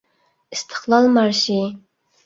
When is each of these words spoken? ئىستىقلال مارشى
ئىستىقلال 0.55 1.13
مارشى 1.19 1.63